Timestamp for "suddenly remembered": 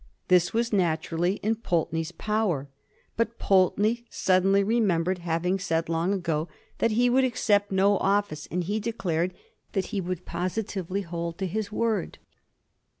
4.09-5.19